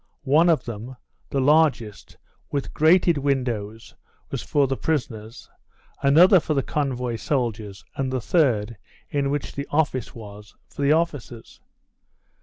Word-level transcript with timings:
One 0.25 0.49
of 0.49 0.65
them, 0.65 0.97
the 1.29 1.39
largest, 1.39 2.17
with 2.49 2.73
grated 2.73 3.19
windows, 3.19 3.93
was 4.31 4.41
for 4.41 4.65
the 4.65 4.75
prisoners, 4.75 5.47
another 6.01 6.39
for 6.39 6.55
the 6.55 6.63
convoy 6.63 7.17
soldiers, 7.17 7.85
and 7.95 8.11
the 8.11 8.19
third, 8.19 8.77
in 9.11 9.29
which 9.29 9.53
the 9.53 9.67
office 9.69 10.15
was, 10.15 10.55
for 10.67 10.81
the 10.81 10.91
officers. 10.91 11.59